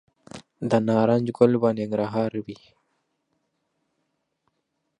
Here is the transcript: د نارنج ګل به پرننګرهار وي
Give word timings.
د 0.69 0.71
نارنج 0.87 1.27
ګل 1.37 1.51
به 1.61 1.69
پرننګرهار 1.73 2.31
وي 2.45 2.59